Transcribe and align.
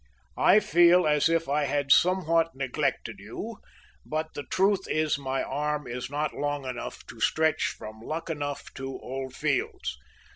I 0.39 0.59
feel 0.59 1.05
as 1.05 1.29
if 1.29 1.47
I 1.47 1.65
had 1.65 1.91
somewhat 1.91 2.55
neglected 2.55 3.17
you, 3.19 3.59
but, 4.03 4.33
the 4.33 4.41
truth 4.41 4.87
is, 4.87 5.19
my 5.19 5.43
arm 5.43 5.85
is 5.85 6.09
not 6.09 6.33
long 6.33 6.65
enough 6.65 7.05
to 7.05 7.19
stretch 7.19 7.67
from 7.77 8.01
Luckenough 8.01 8.73
to 8.77 8.99
Old 8.99 9.35
Fields. 9.35 9.99